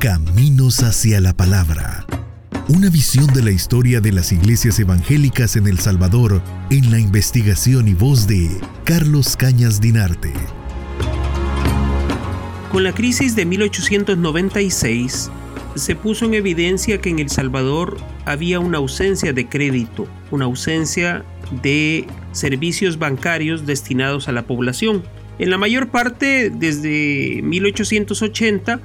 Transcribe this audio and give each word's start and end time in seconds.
Caminos 0.00 0.82
hacia 0.82 1.20
la 1.20 1.34
Palabra. 1.34 2.06
Una 2.70 2.88
visión 2.88 3.26
de 3.34 3.42
la 3.42 3.50
historia 3.50 4.00
de 4.00 4.12
las 4.12 4.32
iglesias 4.32 4.78
evangélicas 4.78 5.56
en 5.56 5.66
El 5.66 5.78
Salvador 5.78 6.40
en 6.70 6.90
la 6.90 6.98
investigación 6.98 7.86
y 7.86 7.92
voz 7.92 8.26
de 8.26 8.48
Carlos 8.84 9.36
Cañas 9.36 9.78
Dinarte. 9.78 10.32
Con 12.72 12.82
la 12.82 12.94
crisis 12.94 13.36
de 13.36 13.44
1896, 13.44 15.30
se 15.74 15.96
puso 15.96 16.24
en 16.24 16.32
evidencia 16.32 16.98
que 17.02 17.10
en 17.10 17.18
El 17.18 17.28
Salvador 17.28 17.98
había 18.24 18.58
una 18.58 18.78
ausencia 18.78 19.34
de 19.34 19.50
crédito, 19.50 20.08
una 20.30 20.46
ausencia 20.46 21.26
de 21.62 22.06
servicios 22.32 22.98
bancarios 22.98 23.66
destinados 23.66 24.28
a 24.28 24.32
la 24.32 24.46
población. 24.46 25.02
En 25.38 25.50
la 25.50 25.58
mayor 25.58 25.90
parte, 25.90 26.48
desde 26.48 27.42
1880, 27.42 28.80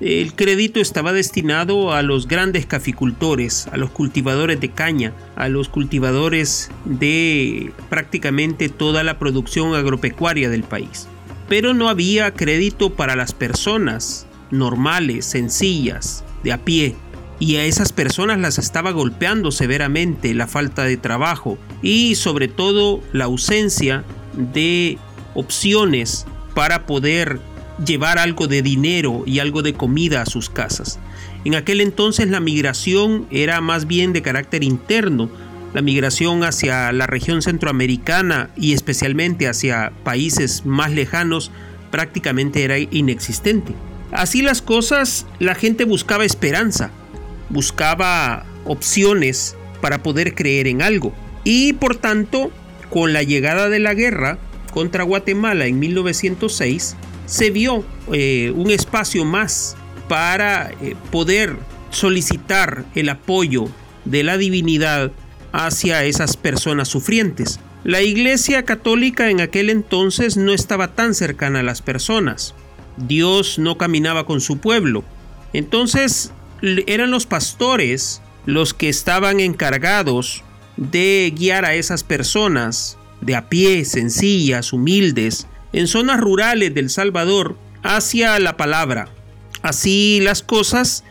el 0.00 0.34
crédito 0.34 0.80
estaba 0.80 1.12
destinado 1.12 1.92
a 1.92 2.02
los 2.02 2.26
grandes 2.26 2.64
caficultores, 2.64 3.68
a 3.70 3.76
los 3.76 3.90
cultivadores 3.90 4.58
de 4.58 4.70
caña, 4.70 5.12
a 5.36 5.48
los 5.48 5.68
cultivadores 5.68 6.70
de 6.86 7.72
prácticamente 7.90 8.70
toda 8.70 9.04
la 9.04 9.18
producción 9.18 9.74
agropecuaria 9.74 10.48
del 10.48 10.62
país. 10.62 11.06
Pero 11.48 11.74
no 11.74 11.90
había 11.90 12.32
crédito 12.32 12.94
para 12.94 13.14
las 13.14 13.34
personas 13.34 14.26
normales, 14.50 15.26
sencillas, 15.26 16.24
de 16.42 16.52
a 16.52 16.64
pie. 16.64 16.96
Y 17.38 17.56
a 17.56 17.64
esas 17.64 17.92
personas 17.92 18.38
las 18.38 18.58
estaba 18.58 18.92
golpeando 18.92 19.50
severamente 19.50 20.34
la 20.34 20.46
falta 20.46 20.84
de 20.84 20.96
trabajo 20.96 21.58
y 21.82 22.14
sobre 22.14 22.48
todo 22.48 23.02
la 23.12 23.24
ausencia 23.24 24.04
de 24.34 24.98
opciones 25.34 26.26
para 26.54 26.86
poder 26.86 27.40
llevar 27.84 28.18
algo 28.18 28.46
de 28.46 28.62
dinero 28.62 29.22
y 29.26 29.38
algo 29.38 29.62
de 29.62 29.74
comida 29.74 30.22
a 30.22 30.26
sus 30.26 30.50
casas. 30.50 30.98
En 31.44 31.54
aquel 31.54 31.80
entonces 31.80 32.28
la 32.28 32.40
migración 32.40 33.26
era 33.30 33.60
más 33.60 33.86
bien 33.86 34.12
de 34.12 34.22
carácter 34.22 34.62
interno, 34.62 35.30
la 35.72 35.82
migración 35.82 36.42
hacia 36.44 36.92
la 36.92 37.06
región 37.06 37.42
centroamericana 37.42 38.50
y 38.56 38.72
especialmente 38.72 39.48
hacia 39.48 39.92
países 40.04 40.66
más 40.66 40.90
lejanos 40.90 41.50
prácticamente 41.90 42.64
era 42.64 42.78
inexistente. 42.78 43.74
Así 44.12 44.42
las 44.42 44.62
cosas, 44.62 45.26
la 45.38 45.54
gente 45.54 45.84
buscaba 45.84 46.24
esperanza, 46.24 46.90
buscaba 47.48 48.44
opciones 48.64 49.56
para 49.80 50.02
poder 50.02 50.34
creer 50.34 50.66
en 50.66 50.82
algo. 50.82 51.14
Y 51.44 51.72
por 51.74 51.96
tanto, 51.96 52.50
con 52.90 53.12
la 53.12 53.22
llegada 53.22 53.68
de 53.68 53.78
la 53.78 53.94
guerra 53.94 54.38
contra 54.72 55.04
Guatemala 55.04 55.66
en 55.66 55.78
1906, 55.78 56.96
se 57.30 57.50
vio 57.50 57.84
eh, 58.12 58.52
un 58.56 58.72
espacio 58.72 59.24
más 59.24 59.76
para 60.08 60.72
eh, 60.82 60.96
poder 61.12 61.56
solicitar 61.90 62.84
el 62.96 63.08
apoyo 63.08 63.68
de 64.04 64.24
la 64.24 64.36
divinidad 64.36 65.12
hacia 65.52 66.04
esas 66.04 66.36
personas 66.36 66.88
sufrientes. 66.88 67.60
La 67.84 68.02
Iglesia 68.02 68.64
Católica 68.64 69.30
en 69.30 69.40
aquel 69.40 69.70
entonces 69.70 70.36
no 70.36 70.52
estaba 70.52 70.96
tan 70.96 71.14
cercana 71.14 71.60
a 71.60 71.62
las 71.62 71.82
personas. 71.82 72.56
Dios 72.96 73.60
no 73.60 73.78
caminaba 73.78 74.26
con 74.26 74.40
su 74.40 74.58
pueblo. 74.58 75.04
Entonces 75.52 76.32
eran 76.62 77.12
los 77.12 77.26
pastores 77.26 78.22
los 78.44 78.74
que 78.74 78.88
estaban 78.88 79.38
encargados 79.38 80.42
de 80.76 81.32
guiar 81.36 81.64
a 81.64 81.74
esas 81.74 82.02
personas 82.02 82.98
de 83.20 83.36
a 83.36 83.48
pie, 83.48 83.84
sencillas, 83.84 84.72
humildes, 84.72 85.46
en 85.72 85.86
zonas 85.86 86.20
rurales 86.20 86.74
del 86.74 86.90
Salvador 86.90 87.56
hacia 87.82 88.38
la 88.38 88.56
palabra. 88.56 89.08
Así 89.62 90.20
las 90.22 90.42
cosas, 90.42 91.04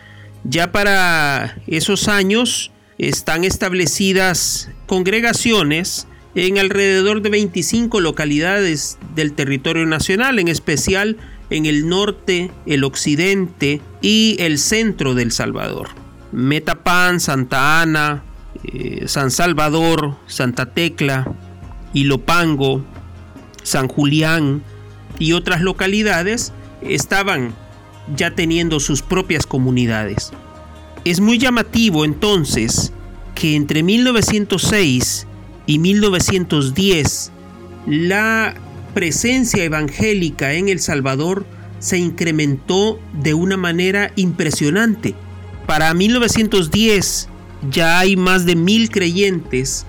ya 0.44 0.72
para 0.72 1.58
esos 1.68 2.08
años 2.08 2.72
están 2.98 3.44
establecidas 3.44 4.70
congregaciones 4.86 6.08
en 6.36 6.58
alrededor 6.58 7.22
de 7.22 7.30
25 7.30 8.00
localidades 8.02 8.98
del 9.16 9.34
territorio 9.34 9.86
nacional, 9.86 10.40
en 10.40 10.48
especial 10.48 11.18
en 11.50 11.66
el 11.66 11.88
norte, 11.88 12.52
el 12.66 12.84
occidente 12.84 13.82
y 14.02 14.36
el 14.40 14.60
centro 14.60 15.16
del 15.16 15.32
Salvador. 15.32 15.90
Metapán, 16.32 17.20
Santa 17.20 17.82
Ana, 17.82 18.24
eh, 18.64 19.04
San 19.08 19.32
Salvador, 19.32 20.16
Santa 20.28 20.68
Tecla, 20.68 21.32
Ilopango, 21.94 22.86
San 23.64 23.88
Julián 23.88 24.64
y 25.18 25.34
otras 25.34 25.62
localidades 25.62 26.54
estaban 26.82 27.54
ya 28.16 28.32
teniendo 28.32 28.80
sus 28.80 29.02
propias 29.02 29.46
comunidades. 29.46 30.32
Es 31.06 31.20
muy 31.20 31.38
llamativo 31.38 32.06
entonces 32.06 32.92
que 33.36 33.56
entre 33.56 33.84
1906 33.84 35.28
y 35.66 35.80
1910 35.80 37.32
la 37.86 38.56
presencia 38.94 39.64
evangélica 39.64 40.54
en 40.54 40.70
El 40.70 40.80
Salvador 40.80 41.46
se 41.80 41.98
incrementó 41.98 43.00
de 43.14 43.34
una 43.34 43.56
manera 43.56 44.12
impresionante. 44.16 45.16
Para 45.66 45.94
1910 45.94 47.30
ya 47.72 48.00
hay 48.00 48.16
más 48.16 48.46
de 48.46 48.56
mil 48.56 48.90
creyentes 48.90 49.86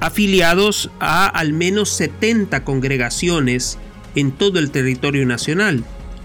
afiliados 0.00 0.90
a 1.00 1.26
al 1.26 1.52
menos 1.52 1.90
70 1.90 2.64
congregaciones 2.64 3.78
en 4.14 4.32
todo 4.32 4.58
el 4.58 4.70
territorio 4.70 5.26
nacional. 5.26 5.84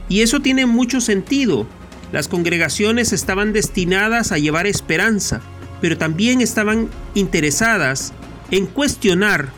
Y 0.09 0.21
eso 0.21 0.41
tiene 0.41 0.65
mucho 0.65 1.01
sentido. 1.01 1.67
Las 2.11 2.27
congregaciones 2.27 3.13
estaban 3.13 3.53
destinadas 3.53 4.31
a 4.31 4.37
llevar 4.37 4.67
esperanza, 4.67 5.41
pero 5.81 5.97
también 5.97 6.41
estaban 6.41 6.89
interesadas 7.15 8.13
en 8.51 8.67
cuestionar 8.67 9.51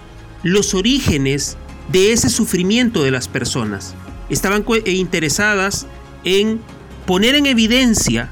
los 0.43 0.73
orígenes 0.73 1.57
de 1.91 2.13
ese 2.13 2.29
sufrimiento 2.29 3.03
de 3.03 3.11
las 3.11 3.27
personas. 3.27 3.95
Estaban 4.29 4.65
eh, 4.67 4.91
interesadas 4.91 5.85
en 6.23 6.59
poner 7.05 7.35
en 7.35 7.45
evidencia 7.45 8.29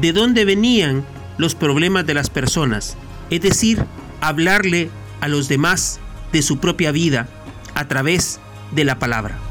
de 0.00 0.12
dónde 0.12 0.44
venían 0.44 1.04
los 1.38 1.54
problemas 1.54 2.06
de 2.06 2.14
las 2.14 2.30
personas, 2.30 2.96
es 3.30 3.42
decir, 3.42 3.84
hablarle 4.20 4.90
a 5.26 5.28
los 5.28 5.48
demás 5.48 5.98
de 6.32 6.40
su 6.40 6.58
propia 6.58 6.92
vida 6.92 7.26
a 7.74 7.88
través 7.88 8.38
de 8.70 8.84
la 8.84 9.00
palabra. 9.00 9.45